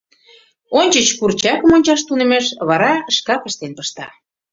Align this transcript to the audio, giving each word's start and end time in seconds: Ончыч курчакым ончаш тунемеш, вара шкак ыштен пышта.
Ончыч 0.79 1.07
курчакым 1.19 1.69
ончаш 1.75 2.01
тунемеш, 2.07 2.45
вара 2.67 2.93
шкак 3.15 3.41
ыштен 3.49 3.71
пышта. 3.77 4.07